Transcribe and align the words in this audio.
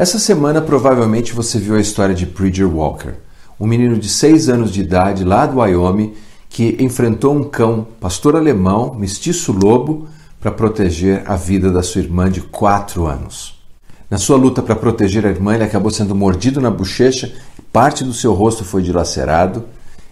Essa 0.00 0.18
semana 0.18 0.62
provavelmente 0.62 1.34
você 1.34 1.58
viu 1.58 1.76
a 1.76 1.80
história 1.80 2.14
de 2.14 2.24
Bridger 2.24 2.66
Walker, 2.66 3.16
um 3.60 3.66
menino 3.66 3.98
de 3.98 4.08
6 4.08 4.48
anos 4.48 4.72
de 4.72 4.80
idade 4.80 5.24
lá 5.24 5.44
do 5.44 5.58
Wyoming 5.58 6.14
que 6.48 6.74
enfrentou 6.80 7.36
um 7.36 7.44
cão 7.44 7.86
pastor 8.00 8.34
alemão, 8.34 8.94
mestiço 8.94 9.52
lobo, 9.52 10.08
para 10.40 10.50
proteger 10.50 11.22
a 11.26 11.36
vida 11.36 11.70
da 11.70 11.82
sua 11.82 12.00
irmã 12.00 12.30
de 12.30 12.40
4 12.40 13.04
anos. 13.04 13.60
Na 14.08 14.16
sua 14.16 14.38
luta 14.38 14.62
para 14.62 14.74
proteger 14.74 15.26
a 15.26 15.28
irmã, 15.28 15.54
ele 15.54 15.64
acabou 15.64 15.90
sendo 15.90 16.14
mordido 16.14 16.62
na 16.62 16.70
bochecha, 16.70 17.30
parte 17.70 18.02
do 18.02 18.14
seu 18.14 18.32
rosto 18.32 18.64
foi 18.64 18.80
dilacerado. 18.80 19.66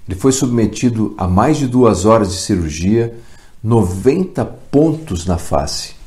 Ele 0.07 0.19
foi 0.19 0.33
submetido 0.33 1.15
a 1.17 1.27
mais 1.27 1.57
de 1.57 1.67
duas 1.67 2.05
horas 2.05 2.31
de 2.31 2.37
cirurgia, 2.37 3.17
90 3.65 4.45
pontos 4.71 5.25
na 5.25 5.39
face. 5.39 5.98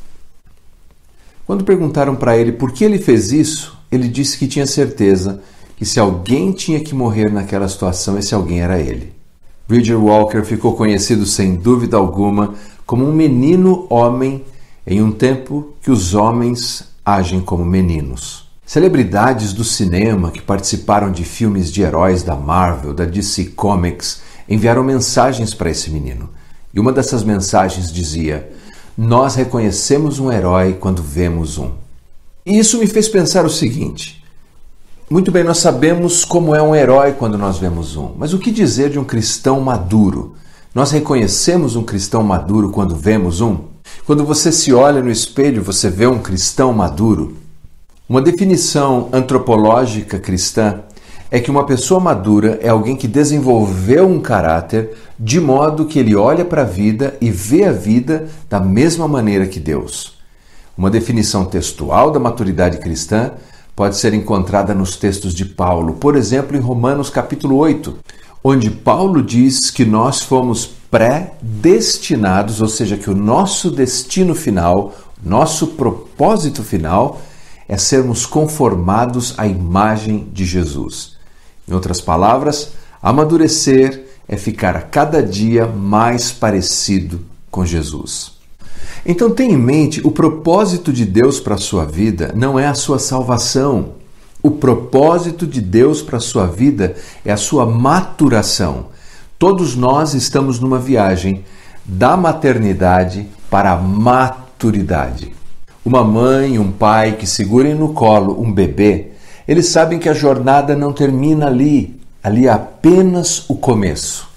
Quando 1.52 1.66
perguntaram 1.66 2.16
para 2.16 2.38
ele 2.38 2.54
por 2.54 2.72
que 2.72 2.82
ele 2.82 2.98
fez 2.98 3.34
isso, 3.34 3.78
ele 3.92 4.08
disse 4.08 4.38
que 4.38 4.48
tinha 4.48 4.66
certeza 4.66 5.42
que 5.76 5.86
se 5.86 6.00
alguém 6.00 6.54
tinha 6.54 6.80
que 6.80 6.96
morrer 6.96 7.30
naquela 7.30 7.68
situação, 7.68 8.18
esse 8.18 8.34
alguém 8.34 8.62
era 8.62 8.80
ele. 8.80 9.12
Bridger 9.68 10.02
Walker 10.02 10.46
ficou 10.46 10.78
conhecido 10.78 11.26
sem 11.26 11.56
dúvida 11.56 11.98
alguma 11.98 12.54
como 12.86 13.06
um 13.06 13.12
menino 13.12 13.86
homem 13.90 14.46
em 14.88 15.02
um 15.02 15.12
tempo 15.12 15.74
que 15.82 15.92
os 15.92 16.16
homens 16.16 16.86
agem 17.04 17.42
como 17.42 17.66
meninos. 17.66 18.50
Celebridades 18.66 19.52
do 19.52 19.66
cinema 19.66 20.32
que 20.32 20.42
participaram 20.42 21.12
de 21.12 21.26
filmes 21.26 21.70
de 21.70 21.82
heróis 21.82 22.24
da 22.24 22.38
Marvel, 22.38 22.94
da 22.94 23.04
DC 23.04 23.48
Comics, 23.58 24.22
enviaram 24.48 24.86
mensagens 24.86 25.54
para 25.54 25.70
esse 25.70 25.92
menino. 25.92 26.30
E 26.74 26.80
uma 26.80 26.94
dessas 26.94 27.26
mensagens 27.26 27.92
dizia: 27.92 28.50
nós 28.98 29.36
reconhecemos 29.36 30.20
um 30.20 30.32
herói 30.32 30.74
quando 30.74 31.02
vemos 31.02 31.58
um. 31.58 31.72
E 32.46 32.58
isso 32.58 32.78
me 32.80 32.88
fez 32.88 33.08
pensar 33.08 33.46
o 33.46 33.50
seguinte: 33.50 34.24
muito 35.10 35.32
bem, 35.32 35.44
nós 35.44 35.58
sabemos 35.58 36.24
como 36.24 36.56
é 36.56 36.62
um 36.62 36.76
herói 36.76 37.14
quando 37.14 37.38
nós 37.38 37.58
vemos 37.58 37.96
um, 37.96 38.12
mas 38.18 38.34
o 38.34 38.40
que 38.40 38.52
dizer 38.52 38.90
de 38.90 39.00
um 39.00 39.04
cristão 39.04 39.60
maduro? 39.60 40.36
Nós 40.74 40.92
reconhecemos 40.92 41.76
um 41.76 41.84
cristão 41.84 42.24
maduro 42.24 42.70
quando 42.70 42.96
vemos 42.96 43.42
um? 43.42 43.58
Quando 44.06 44.24
você 44.24 44.52
se 44.52 44.74
olha 44.74 45.02
no 45.02 45.12
espelho, 45.12 45.62
você 45.62 45.90
vê 45.90 46.08
um 46.08 46.20
cristão 46.20 46.72
maduro? 46.72 47.36
Uma 48.08 48.22
definição 48.22 49.10
antropológica 49.12 50.18
cristã 50.18 50.82
é 51.34 51.40
que 51.40 51.50
uma 51.50 51.66
pessoa 51.66 51.98
madura 51.98 52.60
é 52.62 52.68
alguém 52.68 52.98
que 52.98 53.08
desenvolveu 53.08 54.06
um 54.06 54.20
caráter 54.20 54.92
de 55.18 55.40
modo 55.40 55.86
que 55.86 55.98
ele 55.98 56.14
olha 56.14 56.44
para 56.44 56.64
a 56.64 56.66
vida 56.66 57.16
e 57.22 57.32
vê 57.32 57.64
a 57.64 57.72
vida 57.72 58.28
da 58.50 58.60
mesma 58.60 59.08
maneira 59.08 59.48
que 59.48 59.58
Deus. 59.58 60.20
Uma 60.78 60.90
definição 60.90 61.46
textual 61.46 62.12
da 62.12 62.20
maturidade 62.20 62.80
cristã 62.80 63.32
pode 63.74 63.96
ser 63.96 64.14
encontrada 64.14 64.76
nos 64.76 64.98
textos 64.98 65.34
de 65.34 65.46
Paulo, 65.46 65.94
por 65.94 66.18
exemplo, 66.18 66.58
em 66.58 66.60
Romanos 66.60 67.10
capítulo 67.10 67.56
8, 67.56 67.98
onde 68.44 68.70
Paulo 68.70 69.24
diz 69.24 69.72
que 69.72 69.86
nós 69.86 70.22
fomos 70.22 70.70
predestinados, 70.90 72.62
ou 72.62 72.68
seja, 72.68 72.98
que 72.98 73.10
o 73.10 73.16
nosso 73.16 73.72
destino 73.72 74.36
final, 74.36 74.94
nosso 75.24 75.68
propósito 75.68 76.62
final 76.62 77.22
é 77.70 77.78
sermos 77.78 78.26
conformados 78.26 79.34
à 79.38 79.48
imagem 79.48 80.28
de 80.34 80.44
Jesus. 80.44 81.11
Em 81.68 81.74
outras 81.74 82.02
palavras, 82.02 82.74
amadurecer 83.02 84.06
é 84.28 84.38
ficar 84.38 84.76
a 84.76 84.82
cada 84.82 85.22
dia 85.22 85.66
mais 85.68 86.32
parecido 86.32 87.22
com 87.50 87.66
Jesus. 87.66 88.34
Então 89.06 89.32
tenha 89.32 89.54
em 89.54 89.58
mente, 89.58 90.00
o 90.06 90.12
propósito 90.12 90.94
de 90.94 91.06
Deus 91.06 91.40
para 91.40 91.56
a 91.56 91.60
sua 91.60 91.86
vida 91.86 92.32
não 92.36 92.60
é 92.60 92.68
a 92.68 92.74
sua 92.74 93.00
salvação. 93.00 93.94
O 94.44 94.52
propósito 94.52 95.46
de 95.46 95.62
Deus 95.62 96.02
para 96.02 96.18
a 96.18 96.22
sua 96.22 96.48
vida 96.48 96.96
é 97.26 97.32
a 97.32 97.38
sua 97.38 97.66
maturação. 97.66 98.88
Todos 99.38 99.76
nós 99.76 100.14
estamos 100.14 100.60
numa 100.60 100.80
viagem 100.80 101.44
da 101.84 102.16
maternidade 102.16 103.28
para 103.50 103.72
a 103.72 103.78
maturidade. 103.78 105.34
Uma 105.84 106.04
mãe 106.04 106.56
e 106.56 106.60
um 106.60 106.72
pai 106.72 107.14
que 107.14 107.26
segurem 107.26 107.74
no 107.74 107.94
colo 107.94 108.40
um 108.40 108.52
bebê 108.52 109.11
eles 109.52 109.68
sabem 109.68 110.00
que 110.00 110.08
a 110.08 110.14
jornada 110.14 110.78
não 110.78 110.94
termina 110.94 111.48
ali, 111.48 112.00
ali 112.24 112.48
é 112.48 112.50
apenas 112.50 113.50
o 113.50 113.56
começo. 113.56 114.30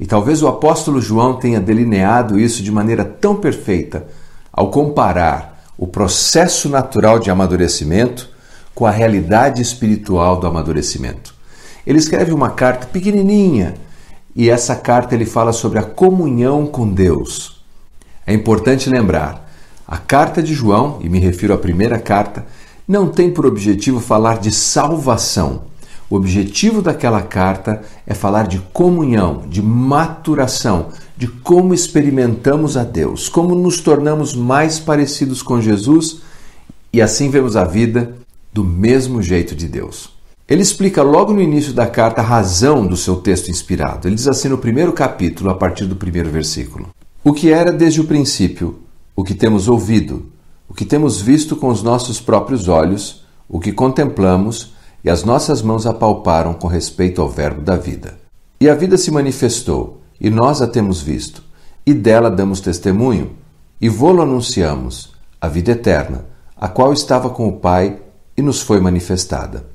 E 0.00 0.06
talvez 0.06 0.42
o 0.42 0.48
apóstolo 0.48 1.02
João 1.02 1.34
tenha 1.34 1.60
delineado 1.60 2.40
isso 2.40 2.62
de 2.62 2.72
maneira 2.72 3.04
tão 3.04 3.36
perfeita 3.36 4.06
ao 4.50 4.70
comparar 4.70 5.62
o 5.76 5.86
processo 5.86 6.70
natural 6.70 7.18
de 7.18 7.30
amadurecimento 7.30 8.30
com 8.74 8.86
a 8.86 8.90
realidade 8.90 9.60
espiritual 9.60 10.40
do 10.40 10.46
amadurecimento. 10.46 11.34
Ele 11.86 11.98
escreve 11.98 12.32
uma 12.32 12.48
carta 12.48 12.86
pequenininha 12.86 13.74
e 14.34 14.48
essa 14.48 14.74
carta 14.74 15.14
ele 15.14 15.26
fala 15.26 15.52
sobre 15.52 15.78
a 15.78 15.82
comunhão 15.82 16.66
com 16.66 16.88
Deus. 16.88 17.62
É 18.26 18.32
importante 18.32 18.88
lembrar, 18.88 19.46
a 19.86 19.98
carta 19.98 20.42
de 20.42 20.54
João, 20.54 21.00
e 21.02 21.08
me 21.10 21.18
refiro 21.18 21.52
à 21.52 21.58
primeira 21.58 21.98
carta, 21.98 22.46
não 22.86 23.08
tem 23.08 23.30
por 23.30 23.46
objetivo 23.46 24.00
falar 24.00 24.38
de 24.38 24.50
salvação. 24.50 25.62
O 26.10 26.16
objetivo 26.16 26.82
daquela 26.82 27.22
carta 27.22 27.82
é 28.06 28.12
falar 28.12 28.46
de 28.46 28.58
comunhão, 28.72 29.44
de 29.48 29.62
maturação, 29.62 30.88
de 31.16 31.26
como 31.26 31.72
experimentamos 31.72 32.76
a 32.76 32.84
Deus, 32.84 33.28
como 33.28 33.54
nos 33.54 33.80
tornamos 33.80 34.34
mais 34.34 34.78
parecidos 34.78 35.42
com 35.42 35.60
Jesus 35.60 36.20
e 36.92 37.00
assim 37.00 37.30
vemos 37.30 37.56
a 37.56 37.64
vida 37.64 38.14
do 38.52 38.62
mesmo 38.62 39.22
jeito 39.22 39.54
de 39.54 39.66
Deus. 39.66 40.10
Ele 40.46 40.60
explica 40.60 41.02
logo 41.02 41.32
no 41.32 41.40
início 41.40 41.72
da 41.72 41.86
carta 41.86 42.20
a 42.20 42.24
razão 42.24 42.86
do 42.86 42.96
seu 42.96 43.16
texto 43.16 43.50
inspirado. 43.50 44.06
Ele 44.06 44.14
diz 44.14 44.28
assim 44.28 44.48
no 44.48 44.58
primeiro 44.58 44.92
capítulo, 44.92 45.48
a 45.48 45.54
partir 45.54 45.86
do 45.86 45.96
primeiro 45.96 46.28
versículo: 46.28 46.90
O 47.24 47.32
que 47.32 47.50
era 47.50 47.72
desde 47.72 48.02
o 48.02 48.04
princípio, 48.04 48.80
o 49.16 49.24
que 49.24 49.34
temos 49.34 49.68
ouvido, 49.68 50.26
o 50.72 50.74
que 50.74 50.86
temos 50.86 51.20
visto 51.20 51.54
com 51.54 51.68
os 51.68 51.82
nossos 51.82 52.18
próprios 52.18 52.66
olhos, 52.66 53.26
o 53.46 53.60
que 53.60 53.72
contemplamos 53.72 54.72
e 55.04 55.10
as 55.10 55.22
nossas 55.22 55.60
mãos 55.60 55.84
apalparam 55.84 56.54
com 56.54 56.66
respeito 56.66 57.20
ao 57.20 57.28
Verbo 57.28 57.60
da 57.60 57.76
vida. 57.76 58.18
E 58.58 58.70
a 58.70 58.74
vida 58.74 58.96
se 58.96 59.10
manifestou, 59.10 60.00
e 60.18 60.30
nós 60.30 60.62
a 60.62 60.66
temos 60.66 61.02
visto, 61.02 61.44
e 61.84 61.92
dela 61.92 62.30
damos 62.30 62.58
testemunho, 62.58 63.32
e 63.82 63.86
vô-lo 63.90 64.22
anunciamos, 64.22 65.12
a 65.38 65.46
vida 65.46 65.72
eterna, 65.72 66.24
a 66.56 66.68
qual 66.68 66.90
estava 66.90 67.28
com 67.28 67.46
o 67.48 67.58
Pai 67.58 67.98
e 68.34 68.40
nos 68.40 68.62
foi 68.62 68.80
manifestada. 68.80 69.66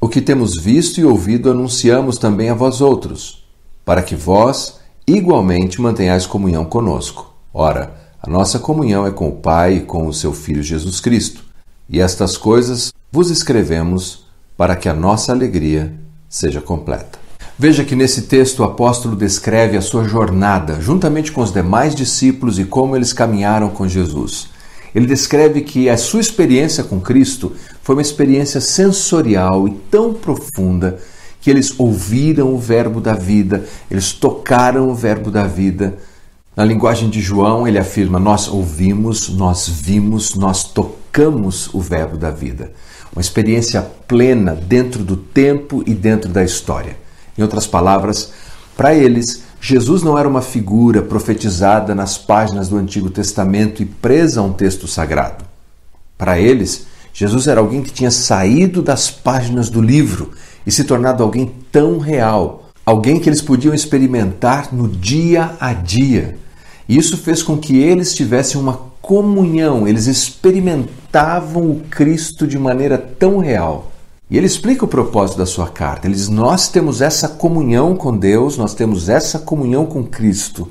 O 0.00 0.08
que 0.08 0.22
temos 0.22 0.56
visto 0.56 0.98
e 0.98 1.04
ouvido 1.04 1.50
anunciamos 1.50 2.16
também 2.16 2.48
a 2.48 2.54
vós 2.54 2.80
outros, 2.80 3.46
para 3.84 4.00
que 4.00 4.16
vós 4.16 4.80
igualmente 5.06 5.82
mantenhais 5.82 6.24
comunhão 6.24 6.64
conosco. 6.64 7.30
Ora, 7.52 7.99
a 8.22 8.28
nossa 8.28 8.58
comunhão 8.58 9.06
é 9.06 9.10
com 9.10 9.28
o 9.28 9.36
Pai 9.36 9.76
e 9.76 9.80
com 9.80 10.06
o 10.06 10.12
seu 10.12 10.34
Filho 10.34 10.62
Jesus 10.62 11.00
Cristo. 11.00 11.42
E 11.88 12.00
estas 12.00 12.36
coisas 12.36 12.92
vos 13.10 13.30
escrevemos 13.30 14.26
para 14.58 14.76
que 14.76 14.90
a 14.90 14.94
nossa 14.94 15.32
alegria 15.32 15.94
seja 16.28 16.60
completa. 16.60 17.18
Veja 17.58 17.82
que 17.82 17.96
nesse 17.96 18.22
texto 18.22 18.60
o 18.60 18.64
apóstolo 18.64 19.16
descreve 19.16 19.74
a 19.78 19.80
sua 19.80 20.04
jornada 20.04 20.78
juntamente 20.82 21.32
com 21.32 21.40
os 21.40 21.50
demais 21.50 21.94
discípulos 21.94 22.58
e 22.58 22.64
como 22.64 22.94
eles 22.94 23.14
caminharam 23.14 23.70
com 23.70 23.88
Jesus. 23.88 24.48
Ele 24.94 25.06
descreve 25.06 25.62
que 25.62 25.88
a 25.88 25.96
sua 25.96 26.20
experiência 26.20 26.84
com 26.84 27.00
Cristo 27.00 27.54
foi 27.82 27.94
uma 27.94 28.02
experiência 28.02 28.60
sensorial 28.60 29.66
e 29.66 29.70
tão 29.90 30.12
profunda 30.12 30.98
que 31.40 31.50
eles 31.50 31.72
ouviram 31.78 32.52
o 32.52 32.58
Verbo 32.58 33.00
da 33.00 33.14
vida, 33.14 33.64
eles 33.90 34.12
tocaram 34.12 34.90
o 34.90 34.94
Verbo 34.94 35.30
da 35.30 35.46
vida, 35.46 35.96
na 36.56 36.64
linguagem 36.64 37.08
de 37.08 37.20
João, 37.20 37.66
ele 37.66 37.78
afirma: 37.78 38.18
Nós 38.18 38.48
ouvimos, 38.48 39.28
nós 39.28 39.68
vimos, 39.68 40.34
nós 40.34 40.64
tocamos 40.64 41.72
o 41.72 41.80
Verbo 41.80 42.16
da 42.16 42.30
vida. 42.30 42.72
Uma 43.12 43.20
experiência 43.20 43.82
plena 44.06 44.54
dentro 44.54 45.02
do 45.02 45.16
tempo 45.16 45.82
e 45.86 45.94
dentro 45.94 46.30
da 46.30 46.44
história. 46.44 46.96
Em 47.36 47.42
outras 47.42 47.66
palavras, 47.66 48.32
para 48.76 48.94
eles, 48.94 49.42
Jesus 49.60 50.02
não 50.02 50.18
era 50.18 50.28
uma 50.28 50.42
figura 50.42 51.02
profetizada 51.02 51.94
nas 51.94 52.16
páginas 52.16 52.68
do 52.68 52.76
Antigo 52.76 53.10
Testamento 53.10 53.82
e 53.82 53.86
presa 53.86 54.40
a 54.40 54.44
um 54.44 54.52
texto 54.52 54.86
sagrado. 54.86 55.44
Para 56.16 56.38
eles, 56.38 56.86
Jesus 57.12 57.46
era 57.46 57.60
alguém 57.60 57.82
que 57.82 57.92
tinha 57.92 58.10
saído 58.10 58.82
das 58.82 59.10
páginas 59.10 59.68
do 59.68 59.80
livro 59.80 60.32
e 60.66 60.70
se 60.70 60.84
tornado 60.84 61.22
alguém 61.22 61.52
tão 61.70 61.98
real 61.98 62.69
alguém 62.90 63.20
que 63.20 63.28
eles 63.28 63.40
podiam 63.40 63.72
experimentar 63.72 64.74
no 64.74 64.88
dia 64.88 65.56
a 65.60 65.72
dia. 65.72 66.36
Isso 66.88 67.16
fez 67.16 67.40
com 67.40 67.56
que 67.56 67.78
eles 67.78 68.14
tivessem 68.14 68.60
uma 68.60 68.90
comunhão, 69.00 69.86
eles 69.86 70.06
experimentavam 70.06 71.70
o 71.70 71.80
Cristo 71.88 72.46
de 72.48 72.58
maneira 72.58 72.98
tão 72.98 73.38
real. 73.38 73.92
E 74.28 74.36
ele 74.36 74.46
explica 74.46 74.84
o 74.84 74.88
propósito 74.88 75.38
da 75.38 75.46
sua 75.46 75.68
carta. 75.68 76.06
Ele 76.06 76.14
diz: 76.14 76.28
Nós 76.28 76.68
temos 76.68 77.00
essa 77.00 77.28
comunhão 77.28 77.94
com 77.94 78.16
Deus, 78.16 78.56
nós 78.56 78.74
temos 78.74 79.08
essa 79.08 79.38
comunhão 79.38 79.86
com 79.86 80.04
Cristo. 80.04 80.68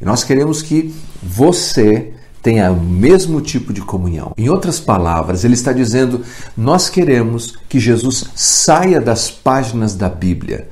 E 0.00 0.04
nós 0.04 0.24
queremos 0.24 0.62
que 0.62 0.94
você 1.22 2.12
tenha 2.42 2.70
o 2.70 2.80
mesmo 2.80 3.40
tipo 3.40 3.72
de 3.72 3.80
comunhão. 3.80 4.32
Em 4.36 4.48
outras 4.48 4.78
palavras, 4.78 5.44
ele 5.44 5.54
está 5.54 5.72
dizendo: 5.72 6.22
nós 6.56 6.88
queremos 6.88 7.56
que 7.68 7.80
Jesus 7.80 8.24
saia 8.34 9.00
das 9.00 9.30
páginas 9.30 9.94
da 9.94 10.08
Bíblia 10.08 10.68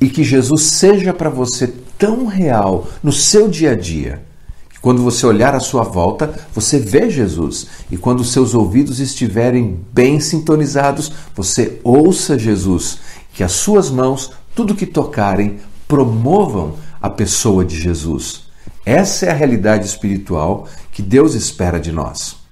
e 0.00 0.08
que 0.08 0.22
Jesus 0.22 0.64
seja 0.64 1.12
para 1.12 1.30
você 1.30 1.68
tão 1.98 2.26
real 2.26 2.88
no 3.02 3.12
seu 3.12 3.48
dia 3.48 3.72
a 3.72 3.74
dia. 3.74 4.22
que 4.68 4.78
Quando 4.80 5.02
você 5.02 5.26
olhar 5.26 5.54
à 5.54 5.60
sua 5.60 5.82
volta, 5.82 6.34
você 6.54 6.78
vê 6.78 7.10
Jesus. 7.10 7.66
E 7.90 7.96
quando 7.96 8.24
seus 8.24 8.54
ouvidos 8.54 9.00
estiverem 9.00 9.80
bem 9.92 10.20
sintonizados, 10.20 11.12
você 11.34 11.80
ouça 11.82 12.38
Jesus. 12.38 12.98
Que 13.32 13.42
as 13.42 13.52
suas 13.52 13.90
mãos, 13.90 14.30
tudo 14.54 14.74
que 14.74 14.86
tocarem, 14.86 15.58
promovam 15.88 16.74
a 17.00 17.08
pessoa 17.08 17.64
de 17.64 17.78
Jesus. 17.78 18.44
Essa 18.84 19.26
é 19.26 19.30
a 19.30 19.34
realidade 19.34 19.86
espiritual 19.86 20.68
que 20.92 21.02
Deus 21.02 21.34
espera 21.34 21.80
de 21.80 21.90
nós. 21.90 22.45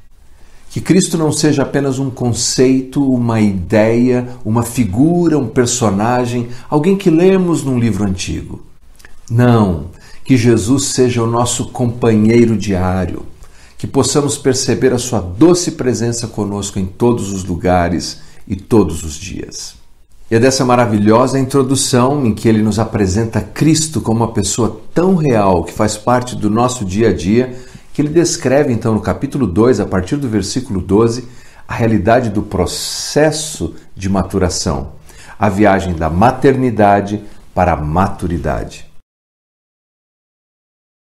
Que 0.74 0.80
Cristo 0.80 1.16
não 1.16 1.30
seja 1.30 1.62
apenas 1.62 2.00
um 2.00 2.10
conceito, 2.10 3.08
uma 3.08 3.40
ideia, 3.40 4.26
uma 4.44 4.64
figura, 4.64 5.38
um 5.38 5.46
personagem, 5.46 6.48
alguém 6.68 6.96
que 6.96 7.10
lemos 7.10 7.62
num 7.62 7.78
livro 7.78 8.02
antigo. 8.02 8.60
Não, 9.30 9.84
que 10.24 10.36
Jesus 10.36 10.86
seja 10.86 11.22
o 11.22 11.28
nosso 11.28 11.68
companheiro 11.68 12.56
diário, 12.56 13.24
que 13.78 13.86
possamos 13.86 14.36
perceber 14.36 14.92
a 14.92 14.98
sua 14.98 15.20
doce 15.20 15.70
presença 15.70 16.26
conosco 16.26 16.76
em 16.76 16.86
todos 16.86 17.32
os 17.32 17.44
lugares 17.44 18.18
e 18.44 18.56
todos 18.56 19.04
os 19.04 19.14
dias. 19.14 19.76
E 20.28 20.34
é 20.34 20.40
dessa 20.40 20.64
maravilhosa 20.64 21.38
introdução 21.38 22.26
em 22.26 22.34
que 22.34 22.48
ele 22.48 22.62
nos 22.62 22.80
apresenta 22.80 23.40
Cristo 23.40 24.00
como 24.00 24.24
uma 24.24 24.32
pessoa 24.32 24.80
tão 24.92 25.14
real 25.14 25.62
que 25.62 25.72
faz 25.72 25.96
parte 25.96 26.34
do 26.34 26.50
nosso 26.50 26.84
dia 26.84 27.10
a 27.10 27.12
dia 27.12 27.54
que 27.94 28.02
ele 28.02 28.08
descreve 28.08 28.72
então 28.72 28.92
no 28.92 29.00
capítulo 29.00 29.46
2, 29.46 29.78
a 29.78 29.86
partir 29.86 30.16
do 30.16 30.28
versículo 30.28 30.80
12, 30.80 31.28
a 31.66 31.74
realidade 31.74 32.28
do 32.28 32.42
processo 32.42 33.76
de 33.94 34.08
maturação, 34.08 34.94
a 35.38 35.48
viagem 35.48 35.94
da 35.94 36.10
maternidade 36.10 37.22
para 37.54 37.74
a 37.74 37.76
maturidade. 37.76 38.84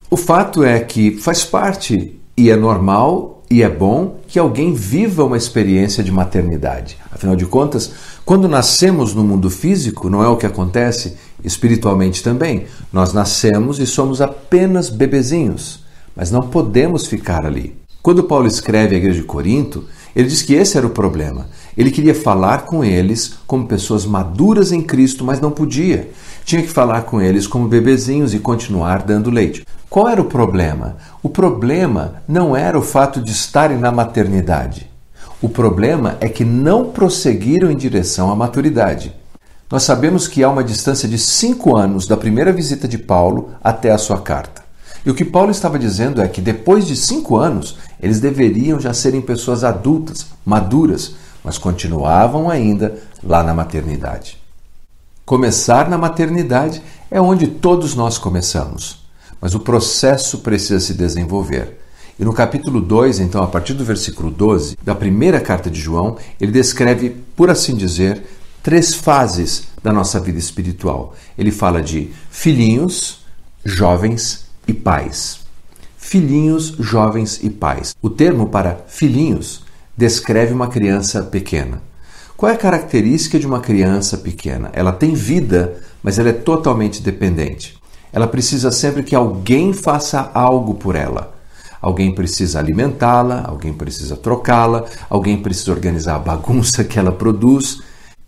O 0.07 0.15
fato 0.15 0.63
é 0.63 0.79
que 0.79 1.17
faz 1.17 1.43
parte 1.43 2.21
e 2.37 2.51
é 2.51 2.55
normal 2.55 3.41
e 3.49 3.63
é 3.63 3.69
bom 3.69 4.19
que 4.27 4.37
alguém 4.37 4.75
viva 4.75 5.23
uma 5.23 5.37
experiência 5.37 6.03
de 6.03 6.11
maternidade. 6.11 6.99
Afinal 7.11 7.35
de 7.35 7.47
contas, 7.47 7.91
quando 8.23 8.47
nascemos 8.47 9.15
no 9.15 9.23
mundo 9.23 9.49
físico, 9.49 10.11
não 10.11 10.23
é 10.23 10.27
o 10.27 10.37
que 10.37 10.45
acontece 10.45 11.17
espiritualmente 11.43 12.21
também. 12.21 12.67
Nós 12.91 13.13
nascemos 13.13 13.79
e 13.79 13.87
somos 13.87 14.21
apenas 14.21 14.91
bebezinhos 14.91 15.82
mas 16.15 16.31
não 16.31 16.41
podemos 16.41 17.05
ficar 17.07 17.45
ali. 17.45 17.75
Quando 18.01 18.23
Paulo 18.23 18.47
escreve 18.47 18.95
à 18.95 18.97
igreja 18.97 19.21
de 19.21 19.25
Corinto, 19.25 19.85
ele 20.15 20.27
diz 20.27 20.41
que 20.41 20.53
esse 20.53 20.77
era 20.77 20.85
o 20.85 20.91
problema. 20.91 21.47
Ele 21.75 21.89
queria 21.89 22.13
falar 22.13 22.65
com 22.65 22.83
eles 22.83 23.35
como 23.47 23.67
pessoas 23.67 24.05
maduras 24.05 24.71
em 24.71 24.81
Cristo, 24.81 25.23
mas 25.23 25.39
não 25.39 25.49
podia. 25.49 26.09
Tinha 26.45 26.61
que 26.61 26.67
falar 26.67 27.03
com 27.03 27.21
eles 27.21 27.47
como 27.47 27.67
bebezinhos 27.67 28.33
e 28.33 28.39
continuar 28.39 29.03
dando 29.03 29.31
leite. 29.31 29.65
Qual 29.89 30.07
era 30.07 30.21
o 30.21 30.25
problema? 30.25 30.97
O 31.21 31.29
problema 31.29 32.15
não 32.27 32.55
era 32.55 32.77
o 32.77 32.81
fato 32.81 33.21
de 33.21 33.31
estarem 33.31 33.77
na 33.77 33.91
maternidade. 33.91 34.89
O 35.41 35.49
problema 35.49 36.17
é 36.19 36.29
que 36.29 36.45
não 36.45 36.89
prosseguiram 36.89 37.71
em 37.71 37.75
direção 37.75 38.31
à 38.31 38.35
maturidade. 38.35 39.13
Nós 39.71 39.83
sabemos 39.83 40.27
que 40.27 40.43
há 40.43 40.49
uma 40.49 40.63
distância 40.63 41.07
de 41.07 41.17
cinco 41.17 41.75
anos 41.75 42.07
da 42.07 42.17
primeira 42.17 42.51
visita 42.51 42.87
de 42.87 42.97
Paulo 42.97 43.51
até 43.63 43.91
a 43.91 43.97
sua 43.97 44.21
carta. 44.21 44.62
E 45.05 45.09
o 45.09 45.15
que 45.15 45.25
Paulo 45.25 45.51
estava 45.51 45.77
dizendo 45.77 46.21
é 46.21 46.27
que 46.27 46.39
depois 46.39 46.87
de 46.87 46.95
cinco 46.95 47.35
anos, 47.35 47.77
eles 48.01 48.19
deveriam 48.19 48.79
já 48.79 48.93
serem 48.93 49.21
pessoas 49.21 49.63
adultas, 49.63 50.27
maduras, 50.45 51.15
mas 51.43 51.57
continuavam 51.57 52.49
ainda 52.49 52.97
lá 53.21 53.43
na 53.43 53.53
maternidade. 53.53 54.41
Começar 55.25 55.89
na 55.89 55.97
maternidade 55.97 56.81
é 57.11 57.19
onde 57.19 57.47
todos 57.47 57.95
nós 57.95 58.17
começamos, 58.17 59.05
mas 59.41 59.53
o 59.53 59.59
processo 59.59 60.39
precisa 60.39 60.79
se 60.79 60.93
desenvolver. 60.93 61.79
E 62.17 62.23
no 62.23 62.31
capítulo 62.31 62.79
2, 62.79 63.19
então, 63.19 63.43
a 63.43 63.47
partir 63.47 63.73
do 63.73 63.83
versículo 63.83 64.29
12, 64.29 64.77
da 64.83 64.93
primeira 64.93 65.41
carta 65.41 65.69
de 65.69 65.79
João, 65.79 66.17
ele 66.39 66.51
descreve, 66.51 67.09
por 67.35 67.49
assim 67.49 67.75
dizer, 67.75 68.23
três 68.61 68.93
fases 68.93 69.63
da 69.81 69.91
nossa 69.91 70.19
vida 70.19 70.39
espiritual. 70.39 71.15
Ele 71.37 71.51
fala 71.51 71.81
de 71.81 72.11
filhinhos, 72.29 73.25
jovens 73.65 74.42
e 74.67 74.73
pais. 74.73 75.39
Filhinhos, 75.97 76.75
jovens 76.79 77.39
e 77.43 77.49
pais. 77.49 77.95
O 78.01 78.09
termo 78.09 78.49
para 78.49 78.83
filhinhos 78.87 79.63
descreve 79.97 80.53
uma 80.53 80.67
criança 80.67 81.23
pequena. 81.23 81.81
Qual 82.35 82.51
é 82.51 82.55
a 82.55 82.57
característica 82.57 83.39
de 83.39 83.47
uma 83.47 83.59
criança 83.59 84.17
pequena? 84.17 84.69
Ela 84.73 84.91
tem 84.91 85.13
vida, 85.13 85.81
mas 86.01 86.19
ela 86.19 86.29
é 86.29 86.33
totalmente 86.33 87.01
dependente. 87.01 87.77
Ela 88.11 88.27
precisa 88.27 88.71
sempre 88.71 89.03
que 89.03 89.15
alguém 89.15 89.73
faça 89.73 90.29
algo 90.33 90.75
por 90.75 90.95
ela. 90.95 91.33
Alguém 91.81 92.13
precisa 92.13 92.59
alimentá-la, 92.59 93.43
alguém 93.45 93.73
precisa 93.73 94.15
trocá-la, 94.15 94.85
alguém 95.09 95.41
precisa 95.41 95.71
organizar 95.71 96.15
a 96.15 96.19
bagunça 96.19 96.83
que 96.85 96.97
ela 96.97 97.11
produz. 97.11 97.81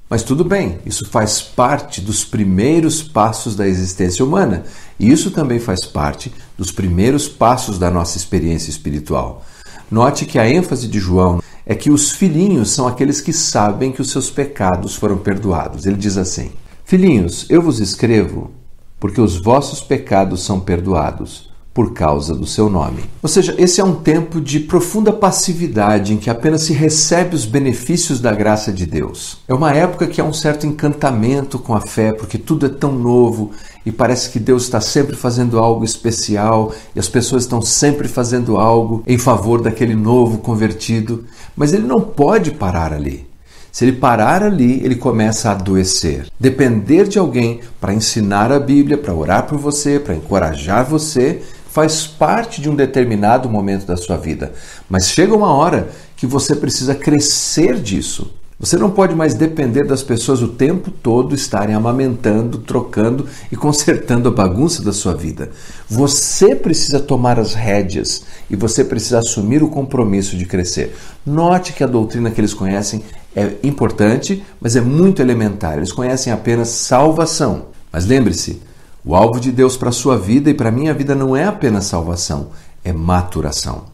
Mas 0.09 0.21
tudo 0.21 0.43
bem, 0.43 0.77
isso 0.85 1.09
faz 1.09 1.41
parte 1.41 1.99
dos 1.99 2.23
primeiros 2.23 3.01
passos 3.01 3.55
da 3.55 3.67
existência 3.67 4.23
humana. 4.23 4.63
E 4.99 5.11
isso 5.11 5.31
também 5.31 5.59
faz 5.59 5.85
parte 5.85 6.31
dos 6.57 6.71
primeiros 6.71 7.27
passos 7.27 7.79
da 7.79 7.89
nossa 7.89 8.17
experiência 8.17 8.69
espiritual. 8.69 9.43
Note 9.89 10.25
que 10.25 10.37
a 10.37 10.47
ênfase 10.47 10.87
de 10.87 10.99
João 10.99 11.41
é 11.65 11.73
que 11.73 11.89
os 11.89 12.11
filhinhos 12.11 12.69
são 12.69 12.87
aqueles 12.87 13.19
que 13.19 13.33
sabem 13.33 13.91
que 13.91 14.01
os 14.01 14.11
seus 14.11 14.29
pecados 14.29 14.95
foram 14.95 15.17
perdoados. 15.17 15.85
Ele 15.85 15.97
diz 15.97 16.17
assim: 16.17 16.51
Filhinhos, 16.83 17.47
eu 17.49 17.61
vos 17.61 17.79
escrevo 17.79 18.51
porque 18.99 19.19
os 19.19 19.37
vossos 19.37 19.81
pecados 19.81 20.43
são 20.43 20.59
perdoados 20.59 21.51
por 21.75 21.91
causa 21.91 22.33
do 22.33 22.47
seu 22.47 22.69
nome. 22.69 23.03
Ou 23.21 23.27
seja, 23.27 23.53
esse 23.57 23.81
é 23.81 23.83
um 23.83 23.95
tempo 23.95 24.39
de 24.39 24.61
profunda 24.61 25.11
passividade 25.11 26.13
em 26.13 26.17
que 26.17 26.29
apenas 26.29 26.61
se 26.61 26.71
recebe 26.71 27.35
os 27.35 27.45
benefícios 27.45 28.21
da 28.21 28.31
graça 28.31 28.71
de 28.71 28.85
Deus. 28.85 29.39
É 29.45 29.53
uma 29.53 29.73
época 29.73 30.07
que 30.07 30.21
há 30.21 30.23
um 30.23 30.31
certo 30.31 30.65
encantamento 30.65 31.59
com 31.59 31.75
a 31.75 31.81
fé, 31.81 32.13
porque 32.13 32.37
tudo 32.37 32.65
é 32.65 32.69
tão 32.69 32.93
novo 32.93 33.51
e 33.85 33.91
parece 33.91 34.29
que 34.29 34.39
Deus 34.39 34.63
está 34.63 34.79
sempre 34.79 35.17
fazendo 35.17 35.59
algo 35.59 35.83
especial 35.83 36.73
e 36.95 36.99
as 36.99 37.09
pessoas 37.09 37.43
estão 37.43 37.61
sempre 37.61 38.07
fazendo 38.07 38.55
algo 38.55 39.03
em 39.05 39.17
favor 39.17 39.61
daquele 39.61 39.95
novo 39.95 40.37
convertido, 40.37 41.25
mas 41.57 41.73
ele 41.73 41.85
não 41.85 41.99
pode 41.99 42.51
parar 42.51 42.93
ali. 42.93 43.27
Se 43.69 43.83
ele 43.83 43.97
parar 43.97 44.41
ali, 44.41 44.79
ele 44.85 44.95
começa 44.95 45.49
a 45.49 45.51
adoecer. 45.51 46.27
Depender 46.39 47.09
de 47.09 47.19
alguém 47.19 47.59
para 47.81 47.93
ensinar 47.93 48.49
a 48.49 48.57
Bíblia, 48.57 48.97
para 48.97 49.13
orar 49.13 49.45
por 49.45 49.57
você, 49.57 49.99
para 49.99 50.15
encorajar 50.15 50.85
você, 50.85 51.41
faz 51.75 52.07
parte 52.07 52.61
de 52.61 52.69
um 52.69 52.75
determinado 52.75 53.49
momento 53.49 53.85
da 53.85 53.97
sua 53.97 54.15
vida, 54.15 54.53
mas 54.89 55.09
chega 55.09 55.35
uma 55.35 55.53
hora 55.53 55.89
que 56.15 56.25
você 56.25 56.55
precisa 56.55 56.95
crescer 56.95 57.75
disso. 57.81 58.33
Você 58.57 58.77
não 58.77 58.89
pode 58.89 59.13
mais 59.13 59.33
depender 59.33 59.83
das 59.83 60.01
pessoas 60.01 60.41
o 60.41 60.47
tempo 60.47 60.89
todo 60.89 61.35
estarem 61.35 61.75
amamentando, 61.75 62.59
trocando 62.59 63.27
e 63.51 63.57
consertando 63.59 64.29
a 64.29 64.31
bagunça 64.31 64.81
da 64.81 64.93
sua 64.93 65.13
vida. 65.13 65.51
Você 65.89 66.55
precisa 66.55 66.97
tomar 66.97 67.37
as 67.37 67.53
rédeas 67.53 68.23
e 68.49 68.55
você 68.55 68.81
precisa 68.81 69.19
assumir 69.19 69.61
o 69.61 69.69
compromisso 69.69 70.37
de 70.37 70.45
crescer. 70.45 70.95
Note 71.25 71.73
que 71.73 71.83
a 71.83 71.87
doutrina 71.87 72.31
que 72.31 72.39
eles 72.39 72.53
conhecem 72.53 73.03
é 73.35 73.51
importante, 73.63 74.41
mas 74.61 74.77
é 74.77 74.81
muito 74.81 75.21
elementar. 75.21 75.75
Eles 75.75 75.91
conhecem 75.91 76.31
apenas 76.31 76.69
salvação. 76.69 77.65
Mas 77.91 78.05
lembre-se, 78.05 78.61
o 79.05 79.15
alvo 79.15 79.39
de 79.39 79.51
Deus 79.51 79.77
para 79.77 79.89
a 79.89 79.93
sua 79.93 80.17
vida 80.17 80.49
e 80.49 80.53
para 80.53 80.69
a 80.69 80.71
minha 80.71 80.93
vida 80.93 81.13
não 81.13 81.35
é 81.35 81.43
apenas 81.45 81.85
salvação, 81.85 82.49
é 82.83 82.91
maturação. 82.91 83.85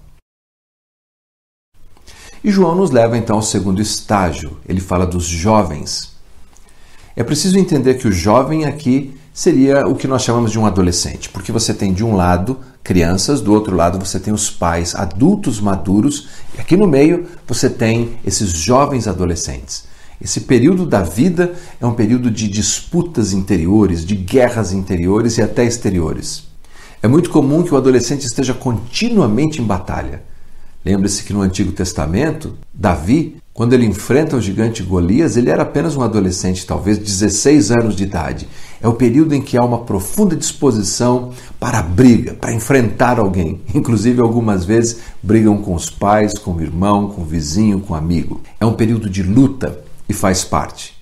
E 2.44 2.50
João 2.50 2.74
nos 2.74 2.89
leva 2.89 3.18
então 3.18 3.36
ao 3.36 3.41
segundo 3.41 3.82
estágio. 3.82 4.58
Ele 4.68 4.80
fala 4.80 5.06
dos 5.06 5.25
jovens. 5.25 6.13
É 7.15 7.24
preciso 7.24 7.60
entender 7.60 7.96
que 7.96 8.08
o 8.08 8.12
jovem 8.12 8.65
aqui 8.65 9.15
seria 9.34 9.86
o 9.86 9.96
que 9.96 10.08
nós 10.08 10.24
chamamos 10.24 10.51
de 10.51 10.58
um 10.58 10.65
adolescente, 10.65 11.30
porque 11.30 11.51
você 11.51 11.74
tem 11.74 11.94
de 11.94 12.03
um 12.03 12.15
lado 12.15 12.60
crianças, 12.84 13.41
do 13.41 13.53
outro 13.53 13.75
lado 13.75 14.00
você 14.00 14.20
tem 14.20 14.34
os 14.34 14.50
pais 14.50 14.96
adultos 14.96 15.60
maduros, 15.60 16.30
e 16.58 16.62
aqui 16.62 16.75
no 16.75 16.88
meio 16.88 17.27
você 17.48 17.70
tem 17.70 18.18
esses 18.25 18.50
jovens 18.50 19.08
adolescentes. 19.08 19.91
Esse 20.22 20.42
período 20.42 20.86
da 20.86 21.01
vida 21.01 21.54
é 21.80 21.86
um 21.86 21.94
período 21.94 22.30
de 22.30 22.48
disputas 22.48 23.34
interiores, 23.34 24.06
de 24.06 24.16
guerras 24.16 24.72
interiores 24.72 25.38
e 25.38 25.42
até 25.42 25.66
exteriores. 25.66 26.44
É 27.01 27.08
muito 27.08 27.32
comum 27.32 27.63
que 27.63 27.74
o 27.74 27.78
adolescente 27.78 28.25
esteja 28.25 28.54
continuamente 28.54 29.60
em 29.60 29.66
batalha. 29.66 30.22
Lembre-se 30.86 31.24
que 31.24 31.34
no 31.34 31.42
Antigo 31.42 31.72
Testamento, 31.72 32.56
Davi 32.74 33.38
Quando 33.54 33.74
ele 33.74 33.86
enfrenta 33.86 34.38
o 34.38 34.42
gigante 34.42 34.82
Golias, 34.82 35.36
ele 35.36 35.50
era 35.50 35.63
apenas 35.63 35.98
um 35.98 36.01
adolescente, 36.01 36.66
talvez 36.66 36.98
16 36.98 37.70
anos 37.70 37.96
de 37.98 38.04
idade. 38.04 38.48
É 38.82 38.88
o 38.88 38.94
período 38.94 39.36
em 39.36 39.42
que 39.42 39.58
há 39.58 39.63
uma 39.63 39.80
profunda 39.80 40.38
disposição 40.38 41.32
para 41.60 41.80
a 41.80 41.84
briga, 41.84 42.34
para 42.34 42.54
enfrentar 42.54 43.20
alguém. 43.20 43.60
Inclusive, 43.75 44.22
algumas 44.22 44.63
vezes 44.63 45.00
brigam 45.22 45.58
com 45.58 45.75
os 45.75 45.90
pais, 45.90 46.38
com 46.38 46.54
o 46.54 46.62
irmão, 46.62 47.10
com 47.10 47.24
o 47.24 47.25
vizinho, 47.25 47.82
com 47.82 47.94
o 47.94 47.98
amigo. 47.98 48.40
É 48.58 48.66
um 48.66 48.74
período 48.74 49.10
de 49.10 49.22
luta 49.22 49.78
e 50.12 50.13
faz 50.13 50.44
parte. 50.44 50.94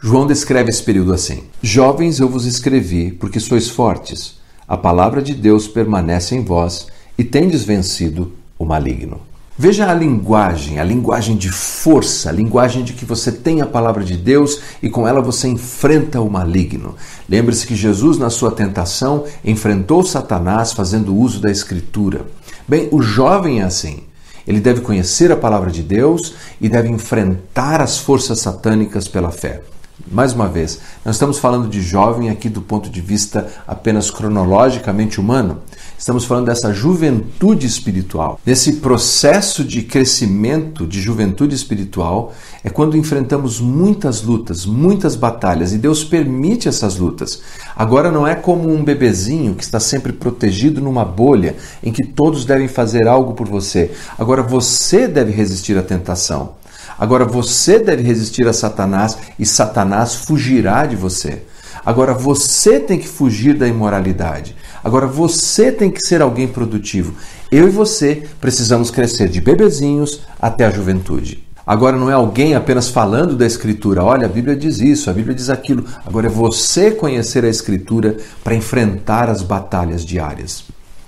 João 0.00 0.26
descreve 0.26 0.70
esse 0.70 0.82
período 0.82 1.12
assim: 1.12 1.44
Jovens, 1.62 2.20
eu 2.20 2.28
vos 2.28 2.44
escrevi 2.44 3.10
porque 3.10 3.40
sois 3.40 3.68
fortes. 3.68 4.40
A 4.68 4.76
palavra 4.76 5.20
de 5.20 5.34
Deus 5.34 5.66
permanece 5.66 6.36
em 6.36 6.44
vós 6.44 6.86
e 7.18 7.24
tendes 7.24 7.64
vencido 7.64 8.32
o 8.58 8.64
maligno. 8.64 9.20
Veja 9.58 9.90
a 9.90 9.94
linguagem, 9.94 10.78
a 10.78 10.84
linguagem 10.84 11.36
de 11.36 11.50
força, 11.50 12.30
a 12.30 12.32
linguagem 12.32 12.82
de 12.82 12.94
que 12.94 13.04
você 13.04 13.30
tem 13.30 13.60
a 13.60 13.66
palavra 13.66 14.02
de 14.02 14.16
Deus 14.16 14.60
e 14.82 14.88
com 14.88 15.06
ela 15.06 15.20
você 15.20 15.48
enfrenta 15.48 16.20
o 16.20 16.30
maligno. 16.30 16.94
Lembre-se 17.28 17.66
que 17.66 17.74
Jesus, 17.74 18.16
na 18.16 18.30
sua 18.30 18.50
tentação, 18.50 19.24
enfrentou 19.44 20.02
Satanás 20.02 20.72
fazendo 20.72 21.14
uso 21.14 21.40
da 21.40 21.50
Escritura. 21.50 22.26
Bem, 22.66 22.88
o 22.90 23.02
jovem 23.02 23.60
é 23.60 23.64
assim. 23.64 24.04
Ele 24.46 24.60
deve 24.60 24.80
conhecer 24.80 25.30
a 25.30 25.36
palavra 25.36 25.70
de 25.70 25.82
Deus 25.82 26.34
e 26.60 26.68
deve 26.68 26.88
enfrentar 26.88 27.80
as 27.80 27.98
forças 27.98 28.40
satânicas 28.40 29.08
pela 29.08 29.30
fé. 29.30 29.62
Mais 30.10 30.32
uma 30.32 30.48
vez, 30.48 30.80
nós 31.04 31.14
estamos 31.14 31.38
falando 31.38 31.68
de 31.68 31.80
jovem 31.80 32.28
aqui 32.28 32.48
do 32.48 32.60
ponto 32.60 32.90
de 32.90 33.00
vista 33.00 33.48
apenas 33.66 34.10
cronologicamente 34.10 35.20
humano. 35.20 35.62
Estamos 36.02 36.24
falando 36.24 36.46
dessa 36.46 36.74
juventude 36.74 37.64
espiritual. 37.64 38.40
Nesse 38.44 38.72
processo 38.78 39.62
de 39.62 39.82
crescimento 39.82 40.84
de 40.84 41.00
juventude 41.00 41.54
espiritual 41.54 42.34
é 42.64 42.68
quando 42.68 42.96
enfrentamos 42.96 43.60
muitas 43.60 44.20
lutas, 44.20 44.66
muitas 44.66 45.14
batalhas 45.14 45.72
e 45.72 45.78
Deus 45.78 46.02
permite 46.02 46.66
essas 46.66 46.96
lutas. 46.96 47.40
Agora 47.76 48.10
não 48.10 48.26
é 48.26 48.34
como 48.34 48.68
um 48.68 48.82
bebezinho 48.82 49.54
que 49.54 49.62
está 49.62 49.78
sempre 49.78 50.12
protegido 50.12 50.80
numa 50.80 51.04
bolha 51.04 51.54
em 51.84 51.92
que 51.92 52.04
todos 52.04 52.44
devem 52.44 52.66
fazer 52.66 53.06
algo 53.06 53.34
por 53.34 53.46
você. 53.46 53.92
Agora 54.18 54.42
você 54.42 55.06
deve 55.06 55.30
resistir 55.30 55.78
à 55.78 55.84
tentação. 55.84 56.54
Agora 56.98 57.24
você 57.24 57.78
deve 57.78 58.02
resistir 58.02 58.48
a 58.48 58.52
Satanás 58.52 59.16
e 59.38 59.46
Satanás 59.46 60.16
fugirá 60.16 60.84
de 60.84 60.96
você. 60.96 61.44
Agora 61.86 62.14
você 62.14 62.78
tem 62.78 62.98
que 62.98 63.08
fugir 63.08 63.56
da 63.56 63.66
imoralidade. 63.66 64.56
Agora 64.82 65.06
você 65.06 65.70
tem 65.70 65.90
que 65.90 66.00
ser 66.00 66.20
alguém 66.20 66.48
produtivo. 66.48 67.14
Eu 67.50 67.68
e 67.68 67.70
você 67.70 68.24
precisamos 68.40 68.90
crescer 68.90 69.28
de 69.28 69.40
bebezinhos 69.40 70.22
até 70.40 70.64
a 70.64 70.70
juventude. 70.70 71.44
Agora 71.64 71.96
não 71.96 72.10
é 72.10 72.14
alguém 72.14 72.56
apenas 72.56 72.88
falando 72.88 73.36
da 73.36 73.46
Escritura, 73.46 74.02
olha, 74.02 74.26
a 74.26 74.28
Bíblia 74.28 74.56
diz 74.56 74.80
isso, 74.80 75.08
a 75.08 75.12
Bíblia 75.12 75.34
diz 75.34 75.48
aquilo. 75.48 75.84
Agora 76.04 76.26
é 76.26 76.30
você 76.30 76.90
conhecer 76.90 77.44
a 77.44 77.48
Escritura 77.48 78.16
para 78.42 78.54
enfrentar 78.54 79.30
as 79.30 79.42
batalhas 79.42 80.04
diárias. 80.04 80.64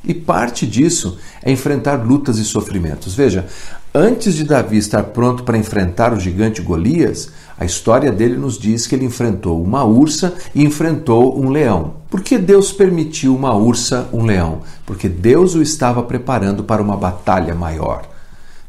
E 0.06 0.14
parte 0.14 0.66
disso 0.66 1.18
é 1.42 1.50
enfrentar 1.50 1.96
lutas 1.96 2.38
e 2.38 2.44
sofrimentos. 2.44 3.14
Veja, 3.14 3.46
antes 3.94 4.34
de 4.34 4.42
Davi 4.42 4.76
estar 4.76 5.04
pronto 5.04 5.44
para 5.44 5.56
enfrentar 5.56 6.12
o 6.12 6.18
gigante 6.18 6.60
Golias, 6.60 7.30
a 7.56 7.64
história 7.64 8.10
dele 8.10 8.36
nos 8.36 8.58
diz 8.58 8.88
que 8.88 8.96
ele 8.96 9.04
enfrentou 9.04 9.62
uma 9.62 9.84
ursa 9.84 10.34
e 10.52 10.64
enfrentou 10.64 11.40
um 11.40 11.48
leão. 11.48 11.94
Por 12.10 12.20
que 12.20 12.36
Deus 12.36 12.72
permitiu 12.72 13.36
uma 13.36 13.54
ursa, 13.54 14.08
um 14.12 14.24
leão? 14.24 14.62
Porque 14.84 15.08
Deus 15.08 15.54
o 15.54 15.62
estava 15.62 16.02
preparando 16.02 16.64
para 16.64 16.82
uma 16.82 16.96
batalha 16.96 17.54
maior. 17.54 18.02